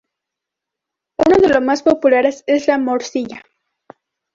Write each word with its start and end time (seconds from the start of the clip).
Unos 1.17 1.43
de 1.43 1.49
los 1.49 1.61
más 1.61 1.83
populares 1.83 2.43
es 2.47 2.67
la 2.67 2.79
morcilla. 2.79 3.43